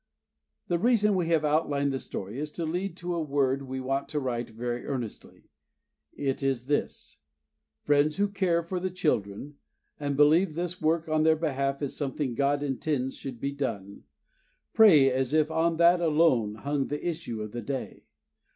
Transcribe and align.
The 0.67 0.79
reason 0.79 1.13
we 1.13 1.27
have 1.27 1.45
outlined 1.45 1.93
the 1.93 1.99
story 1.99 2.39
is 2.39 2.49
to 2.53 2.65
lead 2.65 2.97
to 2.97 3.13
a 3.13 3.21
word 3.21 3.61
we 3.61 3.79
want 3.79 4.09
to 4.09 4.19
write 4.19 4.49
very 4.49 4.83
earnestly; 4.83 5.51
it 6.17 6.41
is 6.41 6.65
this: 6.65 7.19
Friends 7.83 8.17
who 8.17 8.27
care 8.27 8.63
for 8.63 8.79
the 8.79 8.89
children, 8.89 9.57
and 9.99 10.17
believe 10.17 10.55
this 10.55 10.81
work 10.81 11.07
on 11.07 11.21
their 11.21 11.35
behalf 11.35 11.83
is 11.83 11.95
something 11.95 12.33
God 12.33 12.63
intends 12.63 13.15
should 13.15 13.39
be 13.39 13.51
done, 13.51 14.05
"pray 14.73 15.11
as 15.11 15.35
if 15.35 15.51
on 15.51 15.77
that 15.77 16.01
alone 16.01 16.55
hung 16.55 16.87
the 16.87 17.07
issue 17.07 17.39
of 17.43 17.51
the 17.51 17.61
day." 17.61 18.01